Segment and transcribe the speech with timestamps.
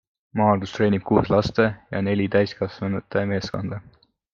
[0.39, 3.85] Maardus treenib kuus laste ja neli täiskasvanute meeskonda.